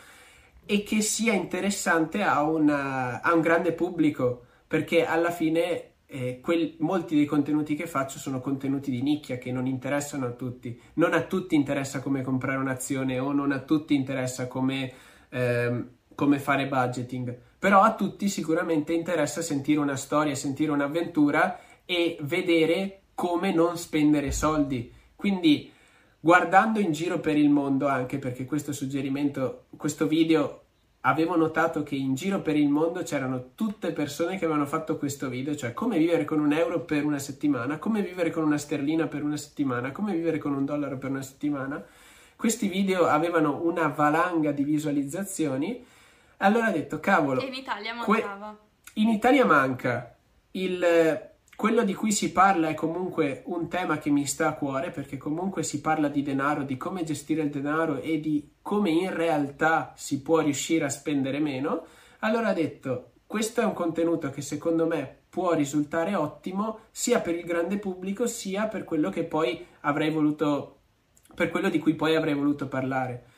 e 0.67 0.83
che 0.83 1.01
sia 1.01 1.33
interessante 1.33 2.23
a, 2.23 2.43
una, 2.43 3.21
a 3.21 3.33
un 3.35 3.41
grande 3.41 3.73
pubblico, 3.73 4.45
perché 4.67 5.05
alla 5.05 5.31
fine 5.31 5.90
eh, 6.13 6.41
quel, 6.41 6.75
molti 6.81 7.15
dei 7.15 7.25
contenuti 7.25 7.77
che 7.77 7.87
faccio 7.87 8.19
sono 8.19 8.41
contenuti 8.41 8.91
di 8.91 9.01
nicchia 9.01 9.39
che 9.39 9.53
non 9.53 9.69
interessano 9.69 10.27
a 10.27 10.31
tutti. 10.31 10.79
Non 10.95 11.15
a 11.15 11.23
tutti 11.23 11.55
interessa 11.55 12.01
come 12.01 12.23
comprare 12.23 12.59
un'azione 12.59 13.21
o 13.21 13.33
non 13.33 13.53
a 13.53 13.61
tutti 13.61 13.95
interessa 13.95 14.49
come, 14.49 14.93
ehm, 15.29 15.89
come 16.17 16.39
fare 16.41 16.67
budgeting, 16.67 17.39
però 17.59 17.83
a 17.83 17.95
tutti 17.95 18.29
sicuramente 18.29 18.93
interessa 18.93 19.41
sentire 19.41 19.79
una 19.79 19.97
storia, 19.97 20.35
sentire 20.35 20.73
un'avventura 20.73 21.61
e 21.85 22.19
vedere 22.23 23.03
come 23.15 23.55
non 23.55 23.77
spendere 23.77 24.33
soldi. 24.33 24.93
Quindi 25.15 25.71
guardando 26.19 26.81
in 26.81 26.91
giro 26.91 27.21
per 27.21 27.37
il 27.37 27.51
mondo 27.51 27.87
anche 27.87 28.19
perché 28.19 28.45
questo 28.47 28.73
suggerimento, 28.73 29.67
questo 29.77 30.09
video 30.09 30.60
avevo 31.03 31.37
notato 31.37 31.83
che 31.83 31.95
in 31.95 32.15
giro 32.15 32.41
per 32.41 32.57
il 32.57 32.69
mondo 32.69 33.03
c'erano 33.03 33.51
tutte 33.55 33.93
persone 33.93 34.37
che 34.37 34.45
avevano 34.45 34.67
fatto 34.67 34.99
questo 34.99 35.29
video, 35.29 35.55
cioè 35.57 35.73
come 35.73 35.99
vivere 35.99 36.25
con 36.25 36.41
un 36.41 36.53
euro 36.53 36.81
per 36.81 37.05
una 37.05 37.19
settimana, 37.19 37.79
come 37.79 38.03
vivere 38.03 38.31
con 38.31 38.45
una 38.45 38.59
sterlina 38.59 39.07
per 39.07 39.23
una 39.23 39.37
settimana, 39.37 39.93
come 39.93 40.13
vivere 40.13 40.39
con 40.39 40.55
un 40.55 40.65
dollaro 40.65 40.99
per 40.99 41.11
una 41.11 41.23
settimana. 41.23 41.83
Questi 42.37 42.69
video 42.69 43.07
avevano 43.07 43.63
una 43.63 43.89
valanga 43.89 44.51
di 44.53 44.65
visualizzazioni. 44.65 45.85
Allora 46.39 46.69
ho 46.69 46.73
detto, 46.73 47.01
cavolo. 47.01 47.41
E 47.41 47.47
in 47.47 47.55
Italia 47.55 47.95
mancava. 47.95 48.57
Que- 48.57 48.69
in 48.95 49.09
Italia 49.09 49.45
manca 49.45 50.17
il 50.53 51.30
quello 51.61 51.85
di 51.85 51.93
cui 51.93 52.11
si 52.11 52.33
parla 52.33 52.71
è 52.71 52.75
comunque 52.75 53.43
un 53.45 53.69
tema 53.69 53.99
che 53.99 54.09
mi 54.09 54.25
sta 54.25 54.49
a 54.49 54.55
cuore 54.55 54.89
perché 54.89 55.19
comunque 55.19 55.63
si 55.63 55.83
parla 55.83 56.09
di 56.09 56.23
denaro, 56.23 56.63
di 56.63 56.79
come 56.79 57.05
gestire 57.05 57.43
il 57.43 57.51
denaro 57.51 58.01
e 58.01 58.19
di 58.19 58.53
come 58.63 58.89
in 58.89 59.15
realtà 59.15 59.93
si 59.95 60.23
può 60.23 60.39
riuscire 60.39 60.87
a 60.87 60.89
spendere 60.89 61.39
meno. 61.39 61.85
Allora 62.21 62.49
ho 62.49 62.55
detto, 62.55 63.11
questo 63.27 63.61
è 63.61 63.65
un 63.65 63.75
contenuto 63.75 64.31
che 64.31 64.41
secondo 64.41 64.87
me 64.87 65.19
può 65.29 65.53
risultare 65.53 66.15
ottimo 66.15 66.79
sia 66.91 67.21
per 67.21 67.35
il 67.35 67.45
grande 67.45 67.77
pubblico 67.77 68.27
sia 68.27 68.67
per 68.67 68.85
quello 68.85 69.11
che 69.11 69.25
poi 69.25 69.63
avrei 69.81 70.11
voluto 70.11 70.79
per 71.35 71.51
quello 71.51 71.69
di 71.69 71.79
cui 71.79 71.95
poi 71.95 72.17
avrei 72.17 72.33
voluto 72.33 72.69
parlare. 72.69 73.30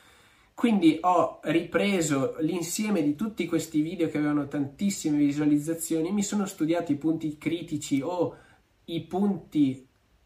Quindi 0.63 0.99
ho 1.01 1.41
ripreso 1.43 2.37
l'insieme 2.39 3.03
di 3.03 3.17
tutti 3.17 3.47
questi 3.47 3.81
video 3.81 4.09
che 4.09 4.19
avevano 4.19 4.47
tantissime 4.47 5.17
visualizzazioni, 5.17 6.13
mi 6.13 6.23
sono 6.23 6.47
studiato 6.47 6.93
i 6.93 6.99
punti 6.99 7.37
critici 7.37 8.01
o 8.01 8.37
i 8.85 9.01
punti 9.01 9.85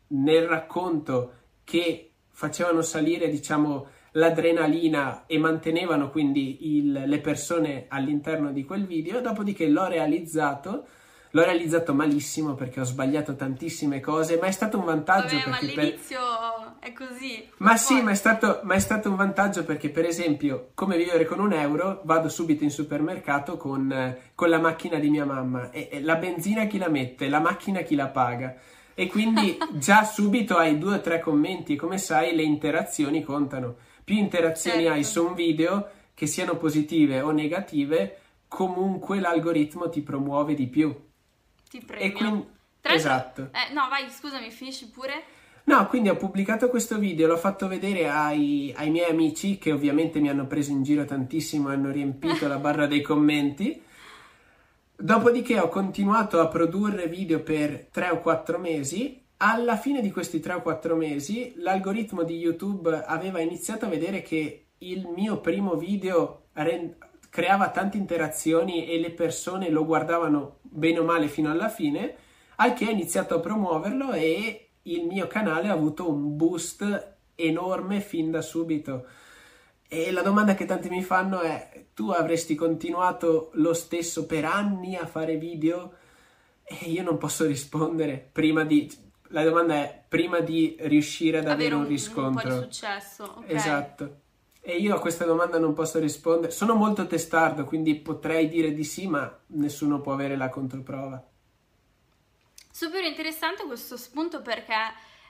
nel 0.09 0.47
racconto 0.47 1.33
che 1.65 2.11
facevano 2.29 2.83
salire, 2.83 3.31
diciamo, 3.31 3.87
l'adrenalina 4.11 5.25
e 5.25 5.39
mantenevano 5.39 6.11
quindi 6.11 6.77
il, 6.77 6.93
le 6.93 7.21
persone 7.21 7.87
all'interno 7.89 8.53
di 8.53 8.63
quel 8.63 8.85
video, 8.85 9.23
dopodiché 9.23 9.67
l'ho 9.67 9.87
realizzato 9.87 10.87
L'ho 11.31 11.45
realizzato 11.45 11.93
malissimo 11.95 12.55
perché 12.55 12.81
ho 12.81 12.85
sbagliato 12.85 13.35
tantissime 13.35 14.01
cose, 14.01 14.39
ma 14.39 14.47
è 14.47 14.51
stato 14.51 14.79
un 14.79 14.85
vantaggio. 14.85 15.37
Vabbè, 15.37 15.49
ma 15.49 15.57
all'inizio 15.59 16.19
per... 16.79 16.89
è 16.89 16.93
così. 16.93 17.49
Ma 17.59 17.77
sì, 17.77 18.01
ma 18.01 18.13
è, 18.13 18.15
stato, 18.15 18.61
ma 18.63 18.75
è, 18.75 18.79
stato, 18.79 19.09
un 19.09 19.17
vantaggio 19.17 19.65
perché, 19.65 19.91
per 19.91 20.05
esempio, 20.05 20.71
come 20.75 20.97
vivere 20.97 21.25
con 21.25 21.41
un 21.41 21.53
euro, 21.53 22.01
vado 22.05 22.29
subito 22.29 22.65
in 22.65 22.71
supermercato 22.71 23.57
con, 23.57 24.17
con 24.35 24.49
la 24.49 24.59
macchina 24.59 24.99
di 24.99 25.11
mia 25.11 25.25
mamma 25.25 25.71
e, 25.71 25.89
e, 25.91 26.01
la 26.01 26.17
benzina 26.17 26.67
chi 26.67 26.79
la 26.79 26.89
mette, 26.89 27.29
la 27.29 27.41
macchina 27.41 27.81
chi 27.81 27.95
la 27.95 28.09
paga. 28.09 28.57
E 28.95 29.09
quindi 29.09 29.59
già 29.75 30.05
subito 30.05 30.57
hai 30.57 30.79
due 30.79 30.97
o 30.97 31.01
tre 31.01 31.21
commenti 31.21 31.77
come 31.77 31.99
sai 31.99 32.35
le 32.35 32.43
interazioni 32.43 33.23
contano. 33.23 33.77
Più 34.03 34.17
interazioni 34.17 34.85
certo. 34.85 34.93
hai 34.93 35.05
su 35.05 35.27
un 35.27 35.35
video, 35.35 35.89
che 36.17 36.27
siano 36.27 36.57
positive 36.57 37.21
o 37.21 37.31
negative, 37.31 38.21
comunque 38.49 39.21
l'algoritmo 39.21 39.91
ti 39.91 40.01
promuove 40.01 40.55
di 40.55 40.67
più. 40.67 40.95
Ti 41.69 41.83
premio. 41.85 42.13
Quindi... 42.13 42.55
Esatto. 42.83 43.51
Eh, 43.53 43.73
no, 43.73 43.89
vai, 43.89 44.09
scusami, 44.11 44.51
finisci 44.51 44.89
pure. 44.89 45.25
No, 45.65 45.89
quindi 45.89 46.09
ho 46.09 46.17
pubblicato 46.17 46.69
questo 46.69 46.97
video, 46.97 47.27
l'ho 47.27 47.37
fatto 47.37 47.67
vedere 47.67 48.09
ai, 48.09 48.73
ai, 48.77 48.89
miei 48.91 49.11
amici 49.11 49.59
che 49.59 49.73
ovviamente 49.73 50.21
mi 50.21 50.29
hanno 50.29 50.47
preso 50.47 50.71
in 50.71 50.85
giro 50.85 51.05
tantissimo 51.05 51.71
e 51.71 51.75
hanno 51.75 51.91
riempito 51.91 52.47
la 52.47 52.59
barra 52.59 52.87
dei 52.87 53.03
commenti. 53.03 53.83
Dopodiché 54.95 55.59
ho 55.59 55.69
continuato 55.69 56.41
a 56.41 56.47
produrre 56.47 57.09
video 57.09 57.41
per 57.43 57.89
3 57.91 58.11
o 58.11 58.21
4 58.21 58.59
mesi. 58.59 59.21
Alla 59.39 59.77
fine 59.77 60.01
di 60.01 60.13
questi 60.13 60.39
3 60.39 60.53
o 60.55 60.63
4 60.63 60.95
mesi 60.95 61.55
l'algoritmo 61.57 62.23
di 62.23 62.37
YouTube 62.37 63.05
aveva 63.05 63.41
iniziato 63.41 63.87
a 63.87 63.89
vedere 63.89 64.23
che 64.23 64.67
il 64.79 65.09
mio 65.09 65.41
primo 65.41 65.75
video 65.75 66.47
rend- 66.53 66.97
creava 67.37 67.69
tante 67.69 67.99
interazioni 67.99 68.89
e 68.89 68.99
le 68.99 69.11
persone 69.11 69.69
lo 69.69 69.85
guardavano 69.85 70.61
bene 70.63 71.01
o 71.01 71.05
male 71.05 71.29
fino 71.29 71.51
alla 71.51 71.69
fine, 71.69 72.17
al 72.57 72.73
che 72.73 72.87
ho 72.87 72.91
iniziato 72.91 73.35
a 73.35 73.41
promuoverlo 73.41 74.13
e 74.13 74.69
il 74.85 75.05
mio 75.05 75.27
canale 75.27 75.69
ha 75.69 75.75
avuto 75.75 76.11
un 76.11 76.35
boost 76.35 77.17
enorme 77.35 78.01
fin 78.01 78.31
da 78.31 78.41
subito. 78.41 79.05
E 79.87 80.11
la 80.13 80.23
domanda 80.23 80.55
che 80.55 80.65
tanti 80.65 80.89
mi 80.89 81.03
fanno 81.03 81.41
è: 81.41 81.85
tu 81.93 82.09
avresti 82.09 82.55
continuato 82.55 83.51
lo 83.57 83.75
stesso 83.75 84.25
per 84.25 84.47
anni 84.47 84.97
a 84.97 85.05
fare 85.05 85.37
video? 85.37 85.93
E 86.65 86.87
io 86.87 87.03
non 87.03 87.19
posso 87.19 87.45
rispondere 87.45 88.31
prima 88.33 88.65
di. 88.65 88.91
La 89.29 89.45
domanda 89.45 89.75
è 89.75 90.05
prima 90.09 90.41
di 90.41 90.75
riuscire 90.81 91.37
ad 91.37 91.49
avere, 91.49 91.67
avere 91.67 91.75
un, 91.75 91.83
un 91.83 91.89
riscontro. 91.89 92.49
Un 92.49 92.61
po' 92.61 92.65
di 92.67 92.73
successo. 92.73 93.25
Okay. 93.41 93.55
Esatto. 93.55 94.21
E 94.69 94.79
io 94.79 94.97
a 94.97 94.99
questa 94.99 95.25
domanda 95.25 95.61
non 95.61 95.75
posso 95.75 96.01
rispondere. 96.01 96.51
Sono 96.51 96.75
molto 96.75 97.07
testardo, 97.07 97.65
quindi 97.65 97.95
potrei 97.95 98.49
dire 98.49 98.73
di 98.73 98.83
sì, 98.83 99.07
ma 99.07 99.33
nessuno 99.51 100.01
può 100.01 100.13
avere 100.13 100.37
la 100.37 100.49
controprova. 100.49 101.25
Super 102.69 103.05
interessante 103.05 103.65
questo 103.65 103.97
spunto 103.97 104.43
perché 104.43 104.75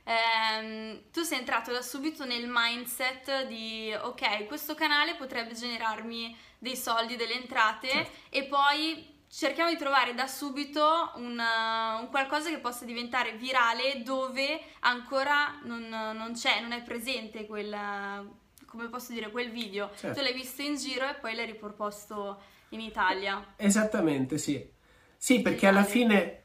ehm, 0.04 1.10
tu 1.12 1.20
sei 1.20 1.40
entrato 1.40 1.70
da 1.70 1.82
subito 1.82 2.24
nel 2.24 2.46
mindset 2.48 3.46
di 3.46 3.92
ok, 3.92 4.46
questo 4.46 4.74
canale 4.74 5.16
potrebbe 5.16 5.52
generarmi 5.52 6.34
dei 6.58 6.74
soldi, 6.74 7.16
delle 7.16 7.34
entrate 7.34 7.88
certo. 7.88 8.10
e 8.30 8.44
poi 8.44 9.22
cerchiamo 9.28 9.68
di 9.68 9.76
trovare 9.76 10.14
da 10.14 10.26
subito 10.26 11.12
un, 11.16 11.38
un, 11.38 12.08
qualcosa 12.08 12.48
che 12.48 12.58
possa 12.58 12.86
diventare 12.86 13.32
virale 13.32 14.02
dove 14.02 14.62
ancora 14.80 15.60
non, 15.64 15.88
non 15.90 16.32
c'è, 16.32 16.62
non 16.62 16.72
è 16.72 16.82
presente 16.82 17.44
quella 17.44 18.44
come 18.66 18.88
posso 18.88 19.12
dire, 19.12 19.30
quel 19.30 19.50
video, 19.50 19.90
certo. 19.96 20.18
tu 20.18 20.24
l'hai 20.24 20.34
visto 20.34 20.62
in 20.62 20.76
giro 20.76 21.08
e 21.08 21.14
poi 21.14 21.34
l'hai 21.34 21.46
riproposto 21.46 22.38
in 22.70 22.80
Italia. 22.80 23.54
Esattamente, 23.56 24.38
sì. 24.38 24.74
Sì, 25.16 25.40
perché 25.40 25.66
alla 25.66 25.84
fine, 25.84 26.42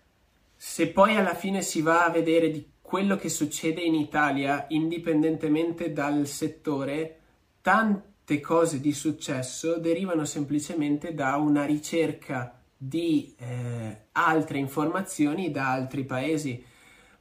se 0.55 0.87
poi 0.89 1.15
alla 1.15 1.35
fine 1.35 1.61
si 1.61 1.81
va 1.81 2.05
a 2.05 2.09
vedere 2.09 2.49
di 2.49 2.69
quello 2.81 3.15
che 3.15 3.29
succede 3.29 3.81
in 3.81 3.95
Italia, 3.95 4.65
indipendentemente 4.69 5.93
dal 5.93 6.27
settore, 6.27 7.19
tante 7.61 8.39
cose 8.39 8.79
di 8.79 8.93
successo 8.93 9.77
derivano 9.77 10.25
semplicemente 10.25 11.13
da 11.13 11.35
una 11.35 11.65
ricerca 11.65 12.59
di 12.75 13.35
eh, 13.37 14.05
altre 14.13 14.57
informazioni 14.57 15.51
da 15.51 15.71
altri 15.71 16.03
paesi, 16.03 16.63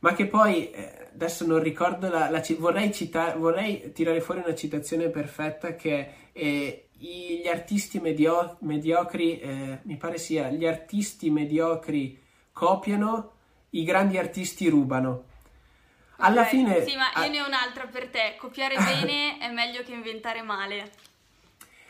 ma 0.01 0.13
che 0.15 0.27
poi 0.27 0.71
eh, 0.71 1.09
adesso 1.13 1.47
non 1.47 1.63
ricordo 1.63 2.09
la, 2.09 2.29
la 2.31 2.43
vorrei, 2.59 2.93
citare, 2.93 3.39
vorrei 3.39 3.93
tirare 3.93 4.21
fuori 4.21 4.41
una 4.45 4.55
citazione 4.55 5.09
perfetta 5.09 5.75
che 5.75 6.15
eh, 6.33 6.89
gli 6.93 7.47
artisti 7.47 7.99
medio, 7.99 8.57
mediocri, 8.61 9.41
eh, 9.41 9.79
mi 9.83 9.97
pare 9.97 10.19
sia, 10.19 10.51
gli 10.51 10.67
artisti 10.67 11.31
mediocri 11.31 12.21
copiano, 12.53 13.33
i 13.71 13.85
grandi 13.85 14.19
artisti 14.19 14.69
rubano. 14.69 15.25
Alla 16.17 16.45
fine... 16.45 16.85
Sì, 16.85 16.97
ma 16.97 17.25
io 17.25 17.31
ne 17.31 17.41
ho 17.41 17.47
un'altra 17.47 17.87
per 17.87 18.09
te. 18.09 18.37
Copiare 18.39 18.77
bene 18.85 19.39
è 19.39 19.51
meglio 19.51 19.83
che 19.83 19.93
inventare 19.93 20.43
male. 20.43 20.91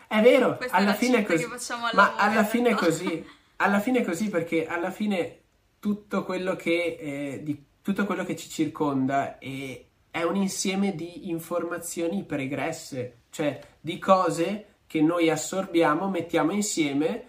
È 0.07 0.21
vero, 0.21 0.59
alla 0.71 0.79
è 0.79 0.85
la 0.85 0.95
fine 0.95 1.19
è 1.19 1.25
cheat 1.25 1.26
così. 1.26 1.43
che 1.45 1.50
facciamo 1.50 1.87
al 1.87 1.95
Ma 1.95 2.02
lavoro, 2.02 2.23
alla 2.23 2.45
fine 2.45 2.69
è 2.69 2.73
ecco. 2.73 2.85
così. 2.85 3.26
Alla 3.57 3.81
fine 3.81 3.99
è 4.00 4.05
così 4.05 4.29
perché 4.29 4.67
alla 4.67 4.90
fine 4.90 5.40
tutto 5.81 6.25
quello 6.25 6.57
che, 6.57 6.97
eh, 7.00 7.40
di, 7.43 7.64
tutto 7.82 8.04
quello 8.04 8.25
che 8.25 8.37
ci 8.37 8.49
circonda 8.49 9.38
è, 9.38 9.84
è 10.10 10.22
un 10.22 10.37
insieme 10.37 10.94
di 10.94 11.28
informazioni 11.30 12.25
pregresse, 12.25 13.22
cioè 13.30 13.60
di 13.80 13.99
cose 13.99 14.66
che 14.87 15.00
noi 15.00 15.30
assorbiamo, 15.30 16.08
mettiamo 16.08 16.52
insieme, 16.52 17.25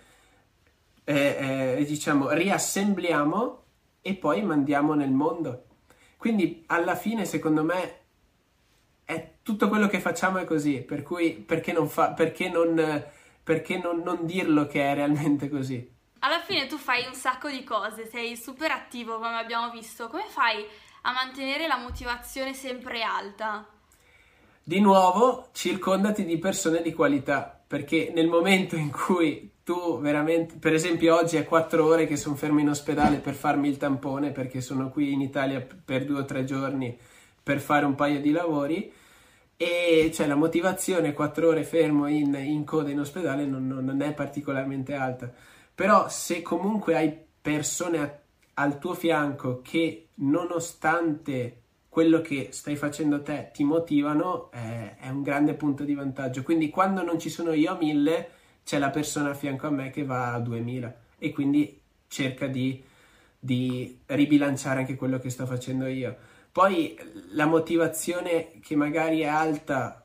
eh, 1.03 1.75
eh, 1.77 1.85
diciamo, 1.85 2.31
riassembliamo 2.31 3.63
e 4.01 4.15
poi 4.15 4.41
mandiamo 4.41 4.93
nel 4.93 5.11
mondo. 5.11 5.65
Quindi 6.17 6.63
alla 6.67 6.95
fine, 6.95 7.25
secondo 7.25 7.63
me, 7.63 7.99
è 9.05 9.33
tutto 9.43 9.69
quello 9.69 9.87
che 9.87 9.99
facciamo 9.99 10.37
è 10.39 10.43
così, 10.43 10.81
per 10.81 11.03
cui 11.03 11.33
perché 11.33 11.71
non, 11.71 11.87
fa, 11.87 12.11
perché 12.13 12.49
non, 12.49 13.05
perché 13.43 13.77
non, 13.77 14.01
non 14.01 14.25
dirlo 14.25 14.67
che 14.67 14.83
è 14.83 14.95
realmente 14.95 15.49
così? 15.49 15.99
Alla 16.23 16.39
fine 16.41 16.67
tu 16.67 16.77
fai 16.77 17.07
un 17.07 17.15
sacco 17.15 17.49
di 17.49 17.63
cose, 17.63 18.07
sei 18.07 18.37
super 18.37 18.69
attivo 18.69 19.15
come 19.15 19.39
abbiamo 19.39 19.71
visto. 19.71 20.07
Come 20.07 20.25
fai 20.27 20.63
a 21.01 21.13
mantenere 21.13 21.65
la 21.65 21.77
motivazione 21.77 22.53
sempre 22.53 23.01
alta? 23.01 23.67
Di 24.63 24.79
nuovo, 24.79 25.49
circondati 25.51 26.23
di 26.23 26.37
persone 26.37 26.83
di 26.83 26.93
qualità, 26.93 27.59
perché 27.65 28.11
nel 28.13 28.27
momento 28.27 28.75
in 28.75 28.91
cui 28.91 29.53
tu 29.63 29.99
veramente, 29.99 30.57
per 30.59 30.73
esempio 30.73 31.15
oggi 31.15 31.37
è 31.37 31.45
quattro 31.45 31.87
ore 31.87 32.05
che 32.05 32.17
sono 32.17 32.35
fermo 32.35 32.59
in 32.59 32.69
ospedale 32.69 33.17
per 33.17 33.33
farmi 33.33 33.67
il 33.67 33.77
tampone, 33.77 34.29
perché 34.29 34.61
sono 34.61 34.91
qui 34.91 35.13
in 35.13 35.21
Italia 35.21 35.59
per 35.59 36.05
due 36.05 36.19
o 36.19 36.25
tre 36.25 36.43
giorni 36.43 36.95
per 37.41 37.59
fare 37.59 37.85
un 37.85 37.95
paio 37.95 38.21
di 38.21 38.29
lavori, 38.29 38.93
e 39.57 40.11
cioè 40.13 40.27
la 40.27 40.35
motivazione 40.35 41.13
quattro 41.13 41.47
ore 41.47 41.63
fermo 41.63 42.05
in, 42.05 42.35
in 42.35 42.63
coda 42.63 42.91
in 42.91 42.99
ospedale 42.99 43.45
non- 43.45 43.67
non 43.67 44.01
è 44.03 44.13
particolarmente 44.13 44.93
alta. 44.93 45.33
Però 45.81 46.09
se 46.09 46.43
comunque 46.43 46.95
hai 46.95 47.11
persone 47.41 47.97
a- 47.97 48.19
al 48.61 48.77
tuo 48.77 48.93
fianco 48.93 49.63
che 49.63 50.09
nonostante 50.17 51.61
quello 51.89 52.21
che 52.21 52.49
stai 52.51 52.75
facendo 52.75 53.23
te 53.23 53.49
ti 53.51 53.63
motivano, 53.63 54.51
eh, 54.51 54.95
è 54.97 55.09
un 55.09 55.23
grande 55.23 55.55
punto 55.55 55.83
di 55.83 55.95
vantaggio. 55.95 56.43
Quindi 56.43 56.69
quando 56.69 57.01
non 57.01 57.17
ci 57.17 57.31
sono 57.31 57.51
io 57.53 57.71
a 57.71 57.77
1000, 57.77 58.29
c'è 58.63 58.77
la 58.77 58.91
persona 58.91 59.31
a 59.31 59.33
fianco 59.33 59.65
a 59.65 59.71
me 59.71 59.89
che 59.89 60.05
va 60.05 60.33
a 60.33 60.39
2000 60.39 60.95
e 61.17 61.31
quindi 61.31 61.81
cerca 62.07 62.45
di, 62.45 62.79
di 63.39 64.01
ribilanciare 64.05 64.81
anche 64.81 64.95
quello 64.95 65.17
che 65.17 65.31
sto 65.31 65.47
facendo 65.47 65.87
io. 65.87 66.15
Poi 66.51 66.95
la 67.31 67.47
motivazione 67.47 68.51
che 68.61 68.75
magari 68.75 69.21
è 69.21 69.25
alta 69.25 70.00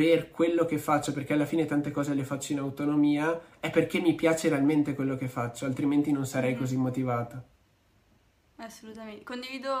per 0.00 0.30
quello 0.30 0.64
che 0.64 0.78
faccio, 0.78 1.12
perché 1.12 1.34
alla 1.34 1.44
fine 1.46 1.66
tante 1.66 1.90
cose 1.90 2.14
le 2.14 2.24
faccio 2.24 2.52
in 2.52 2.58
autonomia, 2.60 3.38
è 3.60 3.70
perché 3.70 4.00
mi 4.00 4.14
piace 4.14 4.48
realmente 4.48 4.94
quello 4.94 5.16
che 5.16 5.28
faccio, 5.28 5.66
altrimenti 5.66 6.12
non 6.12 6.26
sarei 6.26 6.56
Mm. 6.56 6.56
così 6.56 6.76
motivato. 6.76 7.44
Assolutamente, 8.56 9.24
condivido 9.24 9.72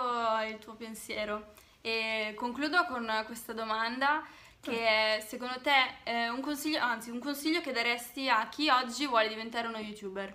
il 0.48 0.58
tuo 0.58 0.74
pensiero 0.74 1.52
e 1.82 2.32
concludo 2.36 2.84
con 2.86 3.06
questa 3.26 3.52
domanda 3.52 4.22
che 4.60 5.16
è, 5.16 5.24
secondo 5.26 5.60
te 5.60 6.02
è 6.02 6.28
un 6.28 6.40
consiglio, 6.40 6.80
anzi 6.80 7.10
un 7.10 7.18
consiglio 7.20 7.60
che 7.60 7.72
daresti 7.72 8.28
a 8.28 8.48
chi 8.48 8.68
oggi 8.70 9.06
vuole 9.06 9.28
diventare 9.28 9.68
uno 9.68 9.78
youtuber? 9.78 10.34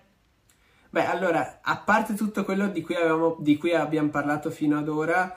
Beh, 0.89 1.05
allora, 1.05 1.59
a 1.61 1.77
parte 1.77 2.13
tutto 2.13 2.43
quello 2.45 2.67
di 2.69 2.81
cui, 2.81 2.95
avevamo- 2.95 3.35
di 3.39 3.57
cui 3.57 3.73
abbiamo 3.73 4.09
parlato 4.09 4.49
fino 4.49 4.77
ad 4.77 4.87
ora, 4.87 5.35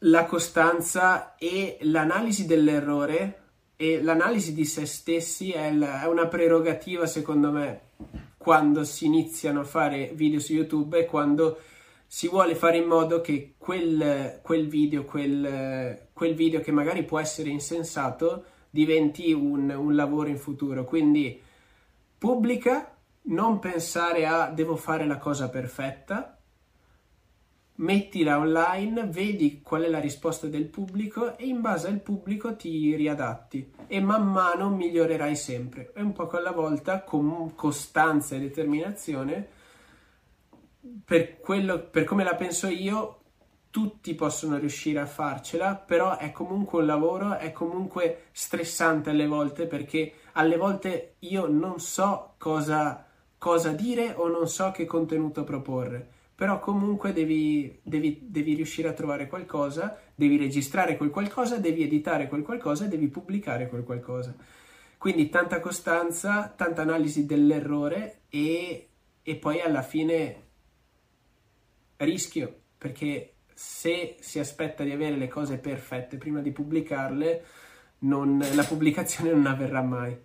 la 0.00 0.24
costanza 0.26 1.34
e 1.36 1.78
l'analisi 1.82 2.46
dell'errore 2.46 3.42
e 3.76 4.02
l'analisi 4.02 4.54
di 4.54 4.64
se 4.64 4.86
stessi 4.86 5.50
è, 5.52 5.66
il- 5.66 5.82
è 5.82 6.06
una 6.06 6.26
prerogativa, 6.26 7.06
secondo 7.06 7.50
me, 7.50 7.80
quando 8.36 8.84
si 8.84 9.06
iniziano 9.06 9.60
a 9.60 9.64
fare 9.64 10.10
video 10.14 10.38
su 10.38 10.52
YouTube 10.52 10.98
e 10.98 11.06
quando 11.06 11.58
si 12.06 12.28
vuole 12.28 12.54
fare 12.54 12.76
in 12.76 12.84
modo 12.84 13.20
che 13.20 13.54
quel, 13.58 14.40
quel 14.42 14.68
video, 14.68 15.04
quel, 15.04 16.08
quel 16.12 16.34
video 16.34 16.60
che 16.60 16.70
magari 16.70 17.04
può 17.04 17.18
essere 17.18 17.48
insensato, 17.48 18.44
diventi 18.70 19.32
un, 19.32 19.70
un 19.70 19.94
lavoro 19.94 20.28
in 20.28 20.38
futuro. 20.38 20.84
Quindi 20.84 21.40
pubblica, 22.16 22.96
non 23.22 23.58
pensare 23.58 24.26
a 24.26 24.50
devo 24.50 24.76
fare 24.76 25.06
la 25.06 25.18
cosa 25.18 25.48
perfetta, 25.48 26.33
mettila 27.76 28.38
online, 28.38 29.06
vedi 29.06 29.60
qual 29.62 29.82
è 29.82 29.88
la 29.88 29.98
risposta 29.98 30.46
del 30.46 30.66
pubblico 30.66 31.36
e 31.36 31.46
in 31.46 31.60
base 31.60 31.88
al 31.88 32.00
pubblico 32.00 32.54
ti 32.54 32.94
riadatti 32.94 33.72
e 33.86 34.00
man 34.00 34.30
mano 34.30 34.70
migliorerai 34.70 35.34
sempre. 35.34 35.92
E 35.94 36.02
un 36.02 36.12
poco 36.12 36.36
alla 36.36 36.52
volta, 36.52 37.02
con 37.02 37.54
costanza 37.54 38.36
e 38.36 38.40
determinazione, 38.40 39.48
per, 41.04 41.40
quello, 41.40 41.80
per 41.80 42.04
come 42.04 42.24
la 42.24 42.34
penso 42.34 42.68
io, 42.68 43.20
tutti 43.70 44.14
possono 44.14 44.56
riuscire 44.56 45.00
a 45.00 45.06
farcela, 45.06 45.74
però 45.74 46.16
è 46.16 46.30
comunque 46.30 46.78
un 46.78 46.86
lavoro, 46.86 47.36
è 47.38 47.50
comunque 47.50 48.26
stressante 48.30 49.10
alle 49.10 49.26
volte 49.26 49.66
perché 49.66 50.12
alle 50.34 50.56
volte 50.56 51.16
io 51.20 51.48
non 51.48 51.80
so 51.80 52.34
cosa, 52.38 53.04
cosa 53.36 53.72
dire 53.72 54.12
o 54.16 54.28
non 54.28 54.46
so 54.46 54.70
che 54.70 54.84
contenuto 54.84 55.42
proporre, 55.42 56.08
però 56.34 56.58
comunque 56.58 57.12
devi, 57.12 57.78
devi, 57.82 58.18
devi 58.22 58.54
riuscire 58.54 58.88
a 58.88 58.92
trovare 58.92 59.28
qualcosa, 59.28 59.98
devi 60.14 60.36
registrare 60.36 60.96
quel 60.96 61.10
qualcosa, 61.10 61.58
devi 61.58 61.84
editare 61.84 62.28
quel 62.28 62.42
qualcosa 62.42 62.86
devi 62.86 63.08
pubblicare 63.08 63.68
quel 63.68 63.84
qualcosa. 63.84 64.34
Quindi 64.98 65.28
tanta 65.28 65.60
costanza, 65.60 66.52
tanta 66.56 66.82
analisi 66.82 67.26
dell'errore 67.26 68.22
e, 68.30 68.88
e 69.22 69.36
poi 69.36 69.60
alla 69.60 69.82
fine 69.82 70.42
rischio, 71.98 72.62
perché 72.78 73.34
se 73.52 74.16
si 74.18 74.38
aspetta 74.40 74.82
di 74.82 74.90
avere 74.90 75.16
le 75.16 75.28
cose 75.28 75.58
perfette 75.58 76.16
prima 76.16 76.40
di 76.40 76.50
pubblicarle, 76.50 77.44
non- 78.00 78.44
la 78.54 78.64
pubblicazione 78.64 79.30
non 79.30 79.46
avverrà 79.46 79.82
mai. 79.82 80.23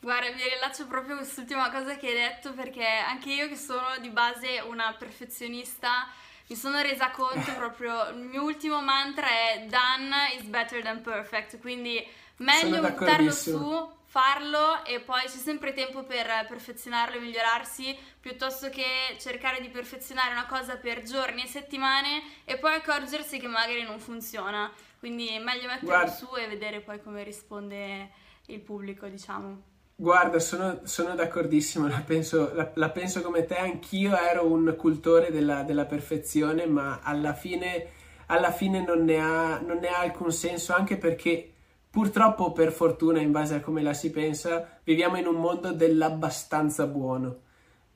Guarda, 0.00 0.30
mi 0.30 0.42
rilaccio 0.42 0.86
proprio 0.86 1.14
a 1.14 1.18
quest'ultima 1.18 1.70
cosa 1.70 1.96
che 1.96 2.06
hai 2.06 2.14
detto 2.14 2.52
perché 2.52 2.86
anche 2.86 3.32
io 3.32 3.48
che 3.48 3.56
sono 3.56 3.98
di 4.00 4.10
base 4.10 4.60
una 4.60 4.94
perfezionista 4.96 6.06
mi 6.46 6.56
sono 6.56 6.80
resa 6.80 7.10
conto 7.10 7.52
proprio, 7.58 8.08
il 8.10 8.22
mio 8.22 8.42
ultimo 8.42 8.80
mantra 8.80 9.26
è 9.26 9.66
done 9.68 10.34
is 10.38 10.44
better 10.44 10.82
than 10.82 11.02
perfect, 11.02 11.58
quindi 11.58 12.06
meglio 12.36 12.80
buttarlo 12.80 13.32
su, 13.32 13.92
farlo 14.04 14.84
e 14.84 15.00
poi 15.00 15.22
c'è 15.22 15.28
sempre 15.28 15.72
tempo 15.72 16.04
per 16.04 16.46
perfezionarlo 16.46 17.16
e 17.16 17.20
migliorarsi 17.20 17.96
piuttosto 18.20 18.70
che 18.70 19.16
cercare 19.18 19.60
di 19.60 19.68
perfezionare 19.68 20.30
una 20.30 20.46
cosa 20.46 20.76
per 20.76 21.02
giorni 21.02 21.42
e 21.42 21.46
settimane 21.46 22.22
e 22.44 22.56
poi 22.56 22.74
accorgersi 22.74 23.38
che 23.38 23.48
magari 23.48 23.82
non 23.82 23.98
funziona. 23.98 24.72
Quindi 24.98 25.38
meglio 25.40 25.66
metterlo 25.66 25.88
Guarda- 25.88 26.10
su 26.12 26.34
e 26.36 26.46
vedere 26.46 26.80
poi 26.80 27.02
come 27.02 27.22
risponde 27.24 28.10
il 28.46 28.60
pubblico, 28.60 29.06
diciamo. 29.06 29.76
Guarda, 30.00 30.38
sono, 30.38 30.80
sono 30.84 31.14
d'accordissimo, 31.16 31.88
la 31.88 32.00
penso, 32.02 32.54
la- 32.54 32.70
la 32.76 32.90
penso 32.90 33.20
come 33.20 33.44
te, 33.44 33.56
anch'io 33.56 34.16
ero 34.16 34.46
un 34.46 34.74
cultore 34.76 35.30
della, 35.32 35.64
della 35.64 35.86
perfezione, 35.86 36.66
ma 36.66 37.00
alla 37.02 37.34
fine, 37.34 37.88
alla 38.26 38.52
fine 38.52 38.84
non 38.84 39.02
ne 39.04 39.18
ha, 39.20 39.58
non 39.58 39.78
ne 39.78 39.88
ha 39.88 39.98
alcun 39.98 40.30
senso, 40.30 40.72
anche 40.72 40.96
perché 40.98 41.52
purtroppo, 41.90 42.52
per 42.52 42.70
fortuna, 42.70 43.20
in 43.20 43.32
base 43.32 43.56
a 43.56 43.60
come 43.60 43.82
la 43.82 43.92
si 43.92 44.10
pensa, 44.12 44.78
viviamo 44.84 45.16
in 45.16 45.26
un 45.26 45.34
mondo 45.36 45.72
dell'abbastanza 45.72 46.86
buono, 46.86 47.40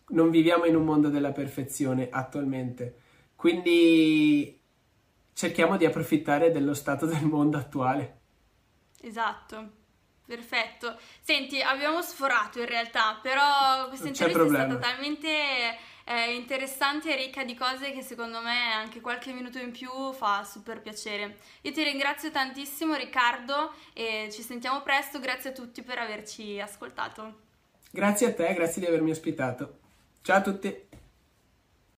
non 0.08 0.30
viviamo 0.30 0.64
in 0.64 0.74
un 0.76 0.84
mondo 0.84 1.08
della 1.08 1.30
perfezione 1.32 2.08
attualmente. 2.10 2.96
Quindi 3.36 4.60
cerchiamo 5.32 5.76
di 5.76 5.84
approfittare 5.86 6.50
dello 6.50 6.74
stato 6.74 7.06
del 7.06 7.24
mondo 7.26 7.58
attuale. 7.58 8.16
Esatto, 9.02 9.70
perfetto. 10.32 10.96
Senti, 11.20 11.60
abbiamo 11.60 12.00
sforato 12.00 12.58
in 12.58 12.66
realtà, 12.66 13.18
però 13.20 13.88
questa 13.88 14.08
intervista 14.08 14.44
è 14.44 14.48
stata 14.48 14.76
talmente 14.76 15.28
eh, 16.04 16.34
interessante 16.34 17.12
e 17.12 17.16
ricca 17.16 17.44
di 17.44 17.54
cose 17.54 17.92
che 17.92 18.00
secondo 18.00 18.40
me 18.40 18.72
anche 18.72 19.02
qualche 19.02 19.32
minuto 19.32 19.58
in 19.58 19.72
più 19.72 19.90
fa 20.12 20.42
super 20.44 20.80
piacere. 20.80 21.36
Io 21.62 21.72
ti 21.72 21.82
ringrazio 21.82 22.30
tantissimo 22.30 22.94
Riccardo 22.94 23.74
e 23.92 24.30
ci 24.32 24.40
sentiamo 24.40 24.80
presto, 24.80 25.20
grazie 25.20 25.50
a 25.50 25.52
tutti 25.52 25.82
per 25.82 25.98
averci 25.98 26.58
ascoltato. 26.58 27.40
Grazie 27.90 28.28
a 28.28 28.32
te, 28.32 28.54
grazie 28.54 28.80
di 28.80 28.86
avermi 28.86 29.10
ospitato. 29.10 29.80
Ciao 30.22 30.38
a 30.38 30.40
tutti! 30.40 30.91